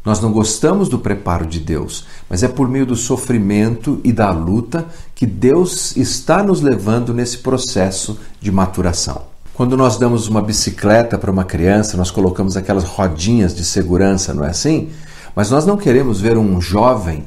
Nós 0.06 0.22
não 0.22 0.32
gostamos 0.32 0.88
do 0.88 1.00
preparo 1.00 1.48
de 1.48 1.60
Deus, 1.60 2.06
mas 2.30 2.44
é 2.44 2.48
por 2.48 2.70
meio 2.70 2.86
do 2.86 2.96
sofrimento 2.96 4.00
e 4.04 4.14
da 4.14 4.30
luta 4.30 4.86
que 5.16 5.26
Deus 5.26 5.98
está 5.98 6.44
nos 6.44 6.62
levando 6.62 7.12
nesse 7.12 7.40
processo 7.40 8.20
de 8.40 8.52
maturação. 8.52 9.24
Quando 9.56 9.76
nós 9.76 9.98
damos 9.98 10.28
uma 10.28 10.42
bicicleta 10.42 11.18
para 11.18 11.32
uma 11.32 11.46
criança, 11.46 11.98
nós 11.98 12.12
colocamos 12.12 12.56
aquelas 12.56 12.84
rodinhas 12.84 13.56
de 13.56 13.64
segurança, 13.64 14.32
não 14.32 14.46
é 14.46 14.50
assim? 14.50 14.90
Mas 15.36 15.52
nós 15.52 15.66
não 15.66 15.78
queremos 15.78 16.22
ver 16.22 16.38
um 16.38 16.62
jovem 16.62 17.26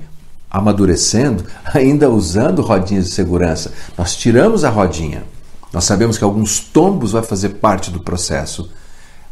amadurecendo 0.51 1.45
ainda 1.75 2.11
usando 2.11 2.63
rodinhas 2.63 3.07
de 3.07 3.11
segurança. 3.11 3.73
Nós 3.97 4.17
tiramos 4.17 4.65
a 4.65 4.71
rodinha. 4.71 5.25
Nós 5.73 5.85
sabemos 5.85 6.17
que 6.17 6.25
alguns 6.25 6.61
tombos 6.61 7.13
vai 7.13 7.23
fazer 7.23 7.51
parte 7.51 7.91
do 7.91 8.01
processo, 8.01 8.71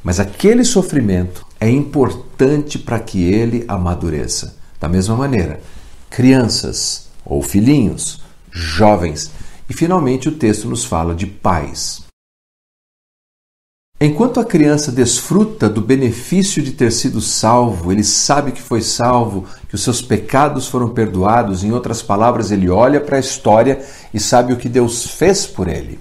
mas 0.04 0.20
aquele 0.20 0.64
sofrimento 0.64 1.46
é 1.58 1.68
importante 1.70 2.78
para 2.78 3.00
que 3.00 3.24
ele 3.24 3.64
amadureça. 3.66 4.54
Da 4.78 4.88
mesma 4.88 5.16
maneira, 5.16 5.60
crianças 6.10 7.08
ou 7.24 7.42
filhinhos, 7.42 8.20
jovens. 8.52 9.30
E 9.68 9.74
finalmente 9.74 10.28
o 10.28 10.32
texto 10.32 10.68
nos 10.68 10.84
fala 10.84 11.14
de 11.14 11.26
pais. 11.26 12.05
Enquanto 13.98 14.38
a 14.38 14.44
criança 14.44 14.92
desfruta 14.92 15.70
do 15.70 15.80
benefício 15.80 16.62
de 16.62 16.72
ter 16.72 16.92
sido 16.92 17.18
salvo, 17.18 17.90
ele 17.90 18.04
sabe 18.04 18.52
que 18.52 18.60
foi 18.60 18.82
salvo, 18.82 19.46
que 19.70 19.74
os 19.74 19.82
seus 19.82 20.02
pecados 20.02 20.68
foram 20.68 20.90
perdoados, 20.90 21.64
em 21.64 21.72
outras 21.72 22.02
palavras, 22.02 22.50
ele 22.50 22.68
olha 22.68 23.00
para 23.00 23.16
a 23.16 23.20
história 23.20 23.80
e 24.12 24.20
sabe 24.20 24.52
o 24.52 24.58
que 24.58 24.68
Deus 24.68 25.06
fez 25.06 25.46
por 25.46 25.66
ele. 25.66 25.98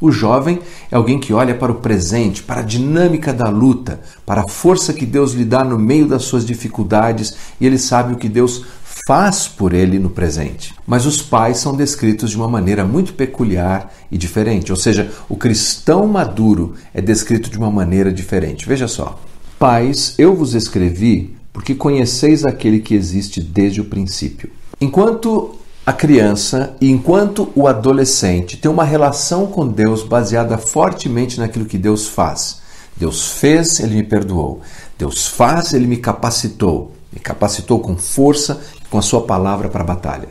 O 0.00 0.10
jovem 0.10 0.58
é 0.90 0.96
alguém 0.96 1.20
que 1.20 1.32
olha 1.32 1.54
para 1.54 1.70
o 1.70 1.76
presente, 1.76 2.42
para 2.42 2.62
a 2.62 2.64
dinâmica 2.64 3.32
da 3.32 3.48
luta, 3.48 4.00
para 4.26 4.40
a 4.40 4.48
força 4.48 4.92
que 4.92 5.06
Deus 5.06 5.32
lhe 5.32 5.44
dá 5.44 5.62
no 5.62 5.78
meio 5.78 6.08
das 6.08 6.22
suas 6.22 6.44
dificuldades 6.44 7.36
e 7.60 7.66
ele 7.66 7.78
sabe 7.78 8.12
o 8.12 8.16
que 8.16 8.28
Deus 8.28 8.64
faz 9.06 9.46
por 9.46 9.72
ele 9.72 9.98
no 9.98 10.10
presente. 10.10 10.74
Mas 10.86 11.06
os 11.06 11.22
pais 11.22 11.58
são 11.58 11.76
descritos 11.76 12.30
de 12.30 12.36
uma 12.36 12.48
maneira 12.48 12.84
muito 12.84 13.14
peculiar 13.14 13.92
e 14.10 14.18
diferente, 14.18 14.72
ou 14.72 14.76
seja, 14.76 15.10
o 15.28 15.36
cristão 15.36 16.06
maduro 16.06 16.74
é 16.92 17.00
descrito 17.00 17.48
de 17.50 17.58
uma 17.58 17.70
maneira 17.70 18.12
diferente. 18.12 18.68
Veja 18.68 18.88
só. 18.88 19.20
Pais, 19.58 20.14
eu 20.18 20.34
vos 20.34 20.54
escrevi 20.54 21.36
porque 21.52 21.74
conheceis 21.74 22.44
aquele 22.44 22.80
que 22.80 22.94
existe 22.94 23.40
desde 23.40 23.80
o 23.80 23.84
princípio. 23.84 24.50
Enquanto 24.80 25.56
a 25.84 25.92
criança 25.92 26.76
e 26.80 26.90
enquanto 26.90 27.50
o 27.54 27.66
adolescente 27.66 28.56
tem 28.56 28.70
uma 28.70 28.84
relação 28.84 29.46
com 29.46 29.66
Deus 29.66 30.02
baseada 30.02 30.58
fortemente 30.58 31.38
naquilo 31.38 31.64
que 31.64 31.78
Deus 31.78 32.06
faz. 32.06 32.60
Deus 32.96 33.32
fez, 33.32 33.80
ele 33.80 33.96
me 33.96 34.02
perdoou. 34.02 34.60
Deus 34.98 35.26
faz, 35.26 35.72
ele 35.72 35.86
me 35.86 35.96
capacitou. 35.96 36.92
Me 37.12 37.18
capacitou 37.18 37.80
com 37.80 37.96
força 37.96 38.60
com 38.90 38.98
a 38.98 39.02
sua 39.02 39.22
palavra 39.22 39.68
para 39.68 39.82
a 39.82 39.86
batalha. 39.86 40.28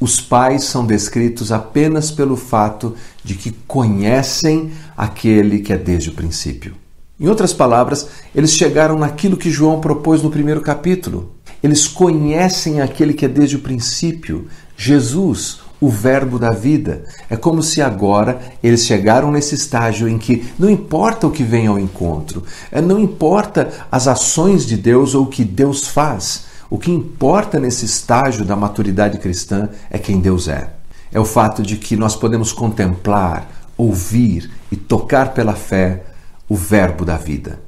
Os 0.00 0.20
pais 0.20 0.64
são 0.64 0.86
descritos 0.86 1.52
apenas 1.52 2.10
pelo 2.10 2.36
fato 2.36 2.94
de 3.22 3.34
que 3.34 3.52
conhecem 3.66 4.72
aquele 4.96 5.60
que 5.60 5.72
é 5.72 5.78
desde 5.78 6.08
o 6.08 6.14
princípio. 6.14 6.74
Em 7.20 7.28
outras 7.28 7.52
palavras, 7.52 8.08
eles 8.34 8.52
chegaram 8.52 8.98
naquilo 8.98 9.36
que 9.36 9.50
João 9.50 9.80
propôs 9.80 10.22
no 10.22 10.30
primeiro 10.30 10.60
capítulo. 10.60 11.32
Eles 11.62 11.86
conhecem 11.86 12.80
aquele 12.80 13.12
que 13.12 13.24
é 13.24 13.28
desde 13.28 13.54
o 13.54 13.60
princípio, 13.60 14.48
Jesus, 14.76 15.60
o 15.80 15.88
Verbo 15.88 16.38
da 16.38 16.50
vida. 16.50 17.04
É 17.30 17.36
como 17.36 17.62
se 17.62 17.80
agora 17.80 18.40
eles 18.62 18.84
chegaram 18.84 19.30
nesse 19.30 19.54
estágio 19.54 20.08
em 20.08 20.18
que 20.18 20.44
não 20.58 20.68
importa 20.68 21.26
o 21.26 21.30
que 21.30 21.44
vem 21.44 21.68
ao 21.68 21.78
encontro, 21.78 22.42
é, 22.70 22.80
não 22.80 22.98
importa 22.98 23.70
as 23.90 24.08
ações 24.08 24.66
de 24.66 24.76
Deus 24.76 25.14
ou 25.14 25.24
o 25.24 25.28
que 25.28 25.44
Deus 25.44 25.86
faz, 25.86 26.46
o 26.72 26.78
que 26.78 26.90
importa 26.90 27.60
nesse 27.60 27.84
estágio 27.84 28.46
da 28.46 28.56
maturidade 28.56 29.18
cristã 29.18 29.68
é 29.90 29.98
quem 29.98 30.20
Deus 30.20 30.48
é. 30.48 30.70
É 31.12 31.20
o 31.20 31.24
fato 31.26 31.62
de 31.62 31.76
que 31.76 31.96
nós 31.96 32.16
podemos 32.16 32.50
contemplar, 32.50 33.46
ouvir 33.76 34.50
e 34.70 34.76
tocar 34.76 35.34
pela 35.34 35.52
fé 35.52 36.02
o 36.48 36.56
Verbo 36.56 37.04
da 37.04 37.18
vida. 37.18 37.60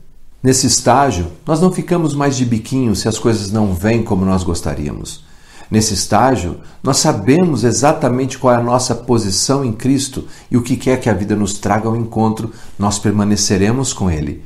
Nesse 0.42 0.66
estágio, 0.66 1.26
nós 1.46 1.60
não 1.60 1.70
ficamos 1.70 2.14
mais 2.14 2.34
de 2.34 2.46
biquinho 2.46 2.96
se 2.96 3.06
as 3.06 3.18
coisas 3.18 3.52
não 3.52 3.74
vêm 3.74 4.02
como 4.02 4.24
nós 4.24 4.42
gostaríamos. 4.42 5.22
Nesse 5.70 5.92
estágio, 5.92 6.60
nós 6.82 6.96
sabemos 6.96 7.62
exatamente 7.62 8.38
qual 8.38 8.54
é 8.54 8.56
a 8.56 8.62
nossa 8.62 8.94
posição 8.94 9.62
em 9.62 9.74
Cristo 9.74 10.26
e 10.50 10.56
o 10.56 10.62
que 10.62 10.78
quer 10.78 10.98
que 10.98 11.10
a 11.10 11.14
vida 11.14 11.36
nos 11.36 11.52
traga 11.58 11.88
ao 11.88 11.94
encontro, 11.94 12.50
nós 12.78 12.98
permaneceremos 12.98 13.92
com 13.92 14.10
Ele 14.10 14.42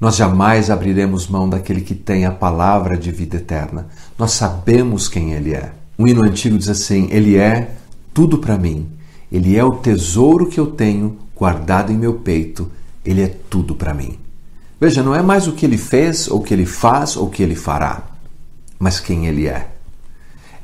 nós 0.00 0.16
jamais 0.16 0.70
abriremos 0.70 1.28
mão 1.28 1.48
daquele 1.48 1.82
que 1.82 1.94
tem 1.94 2.24
a 2.24 2.30
palavra 2.30 2.96
de 2.96 3.12
vida 3.12 3.36
eterna. 3.36 3.88
Nós 4.18 4.32
sabemos 4.32 5.08
quem 5.08 5.34
Ele 5.34 5.52
é. 5.52 5.72
Um 5.98 6.06
hino 6.06 6.22
antigo 6.22 6.56
diz 6.56 6.70
assim: 6.70 7.08
Ele 7.10 7.36
é 7.36 7.74
tudo 8.14 8.38
para 8.38 8.56
mim. 8.56 8.88
Ele 9.30 9.56
é 9.56 9.62
o 9.62 9.76
tesouro 9.76 10.48
que 10.48 10.58
eu 10.58 10.68
tenho 10.68 11.18
guardado 11.36 11.92
em 11.92 11.98
meu 11.98 12.14
peito. 12.14 12.70
Ele 13.04 13.22
é 13.22 13.28
tudo 13.28 13.74
para 13.74 13.92
mim. 13.92 14.18
Veja, 14.80 15.02
não 15.02 15.14
é 15.14 15.20
mais 15.20 15.46
o 15.46 15.52
que 15.52 15.66
ele 15.66 15.76
fez, 15.76 16.26
ou 16.26 16.40
o 16.40 16.42
que 16.42 16.54
ele 16.54 16.64
faz, 16.64 17.14
ou 17.14 17.26
o 17.26 17.30
que 17.30 17.42
ele 17.42 17.54
fará, 17.54 18.02
mas 18.78 18.98
quem 18.98 19.26
ele 19.26 19.46
é. 19.46 19.68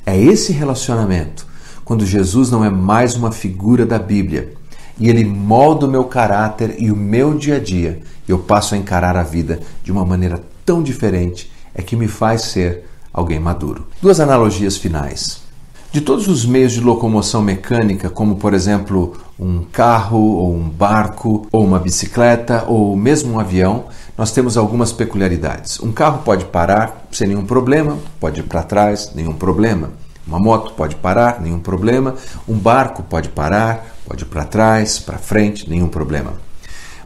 É 0.07 0.19
esse 0.19 0.53
relacionamento, 0.53 1.47
quando 1.85 2.07
Jesus 2.07 2.51
não 2.51 2.65
é 2.65 2.71
mais 2.71 3.15
uma 3.15 3.31
figura 3.31 3.85
da 3.85 3.99
Bíblia, 3.99 4.55
e 4.99 5.09
ele 5.09 5.25
molda 5.25 5.87
o 5.87 5.91
meu 5.91 6.05
caráter 6.05 6.77
e 6.79 6.91
o 6.91 6.97
meu 6.97 7.35
dia 7.35 7.57
a 7.57 7.61
dia. 7.61 8.01
Eu 8.29 8.39
passo 8.39 8.75
a 8.75 8.79
encarar 8.79 9.17
a 9.17 9.23
vida 9.23 9.61
de 9.83 9.93
uma 9.93 10.05
maneira 10.05 10.43
tão 10.65 10.83
diferente, 10.83 11.51
é 11.75 11.83
que 11.83 11.97
me 11.97 12.09
faz 12.09 12.43
ser 12.43 12.85
alguém 13.13 13.39
maduro. 13.39 13.87
Duas 14.01 14.21
analogias 14.21 14.77
finais. 14.77 15.45
De 15.93 16.01
todos 16.01 16.29
os 16.29 16.45
meios 16.45 16.73
de 16.73 16.81
locomoção 16.81 17.41
mecânica, 17.41 18.11
como 18.11 18.37
por 18.37 18.53
exemplo 18.53 19.17
um 19.39 19.63
carro, 19.63 20.19
ou 20.19 20.55
um 20.55 20.69
barco, 20.69 21.47
ou 21.53 21.65
uma 21.65 21.79
bicicleta, 21.79 22.65
ou 22.67 22.97
mesmo 22.97 23.35
um 23.35 23.41
avião, 23.41 23.85
nós 24.19 24.33
temos 24.33 24.57
algumas 24.57 24.93
peculiaridades. 24.93 25.81
Um 25.81 25.93
carro 25.93 26.23
pode 26.23 26.45
parar 26.47 27.07
sem 27.11 27.29
nenhum 27.29 27.47
problema, 27.47 27.97
pode 28.21 28.41
ir 28.41 28.43
para 28.43 28.63
trás, 28.63 29.13
nenhum 29.15 29.33
problema. 29.33 29.91
Uma 30.27 30.41
moto 30.41 30.73
pode 30.73 30.97
parar, 30.97 31.41
nenhum 31.41 31.61
problema. 31.61 32.17
Um 32.49 32.59
barco 32.59 33.03
pode 33.03 33.29
parar, 33.29 33.97
pode 34.07 34.25
ir 34.25 34.27
para 34.27 34.45
trás, 34.45 34.99
para 34.99 35.19
frente, 35.19 35.71
nenhum 35.71 35.89
problema. 35.89 36.35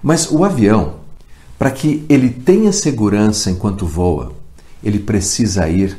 Mas 0.02 0.30
o 0.30 0.44
avião, 0.44 0.94
para 1.58 1.70
que 1.70 2.04
ele 2.08 2.30
tenha 2.30 2.72
segurança 2.72 3.50
enquanto 3.50 3.86
voa, 3.86 4.32
ele 4.82 4.98
precisa 4.98 5.68
ir 5.68 5.98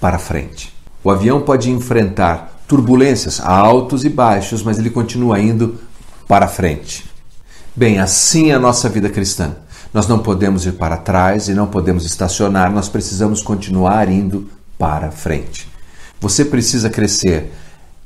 para 0.00 0.18
frente. 0.18 0.74
O 1.04 1.10
avião 1.10 1.40
pode 1.40 1.70
enfrentar 1.70 2.62
turbulências 2.66 3.40
altos 3.40 4.04
e 4.04 4.08
baixos, 4.08 4.62
mas 4.62 4.78
ele 4.78 4.90
continua 4.90 5.38
indo 5.38 5.78
para 6.26 6.48
frente. 6.48 7.08
Bem, 7.76 8.00
assim 8.00 8.50
é 8.50 8.54
a 8.54 8.58
nossa 8.58 8.88
vida 8.88 9.08
cristã. 9.08 9.54
Nós 9.94 10.08
não 10.08 10.18
podemos 10.18 10.66
ir 10.66 10.72
para 10.72 10.96
trás 10.96 11.48
e 11.48 11.54
não 11.54 11.68
podemos 11.68 12.04
estacionar, 12.04 12.72
nós 12.72 12.88
precisamos 12.88 13.40
continuar 13.40 14.10
indo 14.10 14.48
para 14.76 15.12
frente. 15.12 15.75
Você 16.20 16.44
precisa 16.44 16.88
crescer 16.88 17.52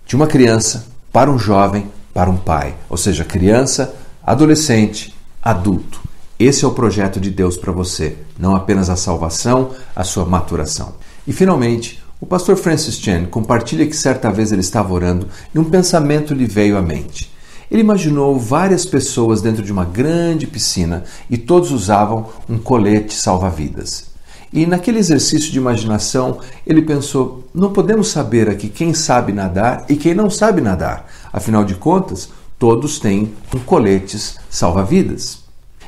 de 0.07 0.17
uma 0.17 0.27
criança 0.27 0.87
para 1.13 1.31
um 1.31 1.39
jovem, 1.39 1.91
para 2.13 2.31
um 2.31 2.37
pai, 2.37 2.75
ou 2.89 2.97
seja, 2.97 3.25
criança, 3.25 3.95
adolescente, 4.23 5.15
adulto. 5.43 6.01
Esse 6.39 6.65
é 6.65 6.69
o 6.69 6.73
projeto 6.73 7.21
de 7.21 7.31
Deus 7.31 7.57
para 7.57 7.71
você, 7.71 8.17
não 8.39 8.57
apenas 8.57 8.91
a 8.91 8.97
salvação, 8.97 9.71
a 9.95 10.03
sua 10.03 10.25
maturação. 10.25 10.95
E 11.27 11.33
finalmente, 11.33 12.03
o 12.21 12.27
pastor 12.27 12.57
Francis 12.57 12.97
Chan 12.97 13.27
compartilha 13.27 13.87
que 13.87 13.97
certa 13.97 14.31
vez 14.31 14.51
ele 14.51 14.61
estava 14.61 14.93
orando 14.93 15.29
e 15.55 15.59
um 15.59 15.65
pensamento 15.65 16.35
lhe 16.35 16.47
veio 16.47 16.77
à 16.77 16.83
mente. 16.83 17.31
Ele 17.71 17.83
imaginou 17.83 18.39
várias 18.39 18.85
pessoas 18.85 19.41
dentro 19.41 19.63
de 19.63 19.71
uma 19.71 19.85
grande 19.85 20.47
piscina 20.47 21.05
e 21.31 21.39
todos 21.39 21.71
usavam 21.71 22.29
um 22.49 22.59
colete 22.59 23.15
salva-vidas. 23.15 24.07
E 24.53 24.67
naquele 24.67 24.99
exercício 24.99 25.53
de 25.53 25.59
imaginação, 25.59 26.41
ele 26.67 26.83
pensou: 26.83 27.45
não 27.55 27.73
podemos 27.73 28.09
saber 28.09 28.49
aqui 28.49 28.69
quem 28.69 28.93
sabe 28.93 29.33
nadar 29.33 29.85
e 29.89 29.95
quem 29.95 30.13
não 30.13 30.29
sabe 30.29 30.61
nadar. 30.61 31.07
Afinal 31.33 31.65
de 31.65 31.75
contas, 31.77 32.31
todos 32.59 32.99
têm 32.99 33.33
um 33.55 33.61
coletes 33.61 34.37
salva-vidas. 34.49 35.45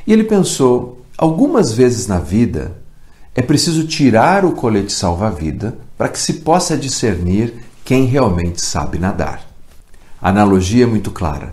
E 0.07 0.13
ele 0.13 0.25
pensou: 0.25 1.05
algumas 1.19 1.73
vezes 1.73 2.07
na 2.07 2.19
vida 2.19 2.77
é 3.35 3.43
preciso 3.43 3.87
tirar 3.87 4.45
o 4.45 4.53
colete 4.53 4.93
salva-vida 4.93 5.77
para 5.99 6.09
que 6.09 6.19
se 6.19 6.35
possa 6.35 6.77
discernir 6.77 7.65
quem 7.85 8.05
realmente 8.05 8.63
sabe 8.63 8.97
nadar. 8.97 9.45
A 10.21 10.29
analogia 10.29 10.85
é 10.85 10.87
muito 10.87 11.11
clara. 11.11 11.53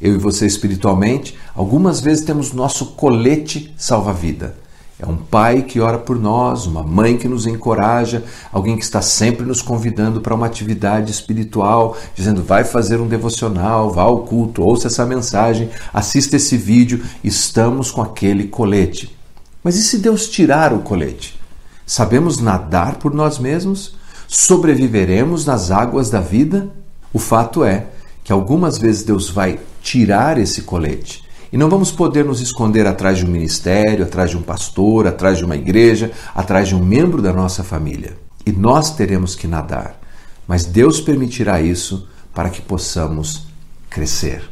Eu 0.00 0.14
e 0.14 0.18
você 0.18 0.46
espiritualmente, 0.46 1.36
algumas 1.54 2.00
vezes 2.00 2.24
temos 2.24 2.52
nosso 2.52 2.94
colete 2.94 3.72
salva-vida 3.76 4.56
é 5.00 5.06
um 5.06 5.16
pai 5.16 5.62
que 5.62 5.78
ora 5.78 5.96
por 5.96 6.18
nós, 6.18 6.66
uma 6.66 6.82
mãe 6.82 7.16
que 7.16 7.28
nos 7.28 7.46
encoraja, 7.46 8.24
alguém 8.52 8.76
que 8.76 8.82
está 8.82 9.00
sempre 9.00 9.46
nos 9.46 9.62
convidando 9.62 10.20
para 10.20 10.34
uma 10.34 10.46
atividade 10.46 11.12
espiritual, 11.12 11.96
dizendo 12.16 12.42
vai 12.42 12.64
fazer 12.64 13.00
um 13.00 13.06
devocional, 13.06 13.92
vá 13.92 14.02
ao 14.02 14.24
culto, 14.24 14.60
ouça 14.60 14.88
essa 14.88 15.06
mensagem, 15.06 15.70
assista 15.94 16.34
esse 16.34 16.56
vídeo, 16.56 17.04
estamos 17.22 17.92
com 17.92 18.02
aquele 18.02 18.48
colete. 18.48 19.16
Mas 19.62 19.76
e 19.76 19.84
se 19.84 19.98
Deus 19.98 20.28
tirar 20.28 20.72
o 20.72 20.80
colete? 20.80 21.38
Sabemos 21.86 22.40
nadar 22.40 22.96
por 22.96 23.14
nós 23.14 23.38
mesmos? 23.38 23.94
Sobreviveremos 24.26 25.46
nas 25.46 25.70
águas 25.70 26.10
da 26.10 26.20
vida? 26.20 26.70
O 27.12 27.20
fato 27.20 27.62
é 27.62 27.86
que 28.24 28.32
algumas 28.32 28.78
vezes 28.78 29.04
Deus 29.04 29.30
vai 29.30 29.60
tirar 29.80 30.38
esse 30.38 30.62
colete 30.62 31.27
e 31.52 31.56
não 31.56 31.68
vamos 31.68 31.90
poder 31.90 32.24
nos 32.24 32.40
esconder 32.40 32.86
atrás 32.86 33.18
de 33.18 33.24
um 33.24 33.30
ministério, 33.30 34.04
atrás 34.04 34.30
de 34.30 34.36
um 34.36 34.42
pastor, 34.42 35.06
atrás 35.06 35.38
de 35.38 35.44
uma 35.44 35.56
igreja, 35.56 36.12
atrás 36.34 36.68
de 36.68 36.74
um 36.74 36.84
membro 36.84 37.22
da 37.22 37.32
nossa 37.32 37.64
família. 37.64 38.16
E 38.44 38.52
nós 38.52 38.94
teremos 38.94 39.34
que 39.34 39.46
nadar. 39.46 39.98
Mas 40.46 40.64
Deus 40.64 41.00
permitirá 41.00 41.60
isso 41.60 42.08
para 42.34 42.50
que 42.50 42.62
possamos 42.62 43.46
crescer. 43.90 44.42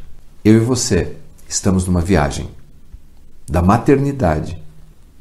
Eu 0.43 0.55
e 0.55 0.59
você 0.59 1.15
estamos 1.47 1.85
numa 1.87 2.01
viagem 2.01 2.49
da 3.49 3.61
maternidade 3.61 4.61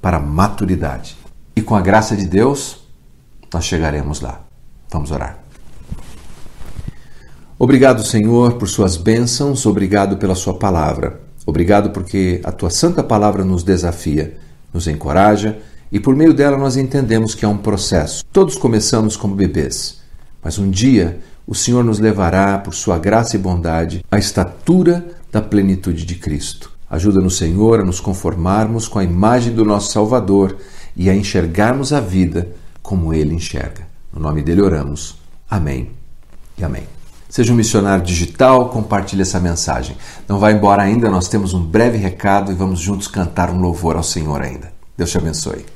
para 0.00 0.16
a 0.16 0.20
maturidade. 0.20 1.16
E 1.54 1.62
com 1.62 1.74
a 1.74 1.80
graça 1.80 2.16
de 2.16 2.26
Deus, 2.26 2.86
nós 3.52 3.64
chegaremos 3.64 4.20
lá. 4.20 4.40
Vamos 4.90 5.10
orar. 5.10 5.38
Obrigado, 7.58 8.04
Senhor, 8.04 8.54
por 8.54 8.68
suas 8.68 8.98
bênçãos, 8.98 9.64
obrigado 9.64 10.18
pela 10.18 10.34
sua 10.34 10.54
palavra. 10.54 11.25
Obrigado 11.46 11.90
porque 11.90 12.40
a 12.42 12.50
tua 12.50 12.68
santa 12.68 13.04
palavra 13.04 13.44
nos 13.44 13.62
desafia, 13.62 14.36
nos 14.74 14.88
encoraja 14.88 15.56
e 15.92 16.00
por 16.00 16.16
meio 16.16 16.34
dela 16.34 16.58
nós 16.58 16.76
entendemos 16.76 17.34
que 17.34 17.44
é 17.44 17.48
um 17.48 17.56
processo. 17.56 18.24
Todos 18.32 18.56
começamos 18.56 19.16
como 19.16 19.36
bebês, 19.36 20.00
mas 20.42 20.58
um 20.58 20.68
dia 20.68 21.20
o 21.46 21.54
Senhor 21.54 21.84
nos 21.84 22.00
levará, 22.00 22.58
por 22.58 22.74
sua 22.74 22.98
graça 22.98 23.36
e 23.36 23.38
bondade, 23.38 24.04
à 24.10 24.18
estatura 24.18 25.06
da 25.30 25.40
plenitude 25.40 26.04
de 26.04 26.16
Cristo. 26.16 26.72
Ajuda-nos, 26.90 27.36
Senhor, 27.36 27.80
a 27.80 27.84
nos 27.84 28.00
conformarmos 28.00 28.88
com 28.88 28.98
a 28.98 29.04
imagem 29.04 29.54
do 29.54 29.64
nosso 29.64 29.92
Salvador 29.92 30.56
e 30.96 31.08
a 31.08 31.14
enxergarmos 31.14 31.92
a 31.92 32.00
vida 32.00 32.48
como 32.82 33.14
Ele 33.14 33.34
enxerga. 33.34 33.86
No 34.12 34.20
nome 34.20 34.42
dele 34.42 34.62
oramos. 34.62 35.16
Amém 35.48 35.90
e 36.58 36.64
amém. 36.64 36.95
Seja 37.28 37.52
um 37.52 37.56
missionário 37.56 38.04
digital, 38.04 38.68
compartilhe 38.68 39.22
essa 39.22 39.40
mensagem. 39.40 39.96
Não 40.28 40.38
vá 40.38 40.52
embora 40.52 40.82
ainda, 40.82 41.10
nós 41.10 41.28
temos 41.28 41.52
um 41.54 41.62
breve 41.62 41.98
recado 41.98 42.52
e 42.52 42.54
vamos 42.54 42.80
juntos 42.80 43.08
cantar 43.08 43.50
um 43.50 43.60
louvor 43.60 43.96
ao 43.96 44.02
Senhor 44.02 44.40
ainda. 44.40 44.72
Deus 44.96 45.10
te 45.10 45.18
abençoe. 45.18 45.75